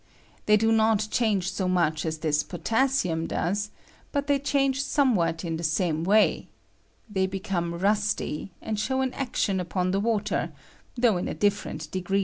They 0.47 0.57
do 0.57 0.71
not 0.71 1.09
change 1.11 1.51
so 1.51 1.67
much 1.67 2.07
as 2.07 2.17
this 2.17 2.41
potassium 2.41 3.27
does, 3.27 3.69
but 4.11 4.25
they 4.25 4.39
change 4.39 4.81
somewhat 4.83 5.45
in 5.45 5.57
the 5.57 5.63
same 5.63 6.03
way; 6.03 6.49
they 7.07 7.27
become 7.27 7.75
rusty, 7.75 8.51
and 8.63 8.79
show 8.79 9.01
an 9.01 9.13
action 9.13 9.59
I 9.59 9.61
upon 9.61 9.91
the 9.91 9.99
water, 9.99 10.53
though 10.97 11.17
in 11.17 11.27
a 11.27 11.35
different 11.35 11.91
degree 11.91 12.19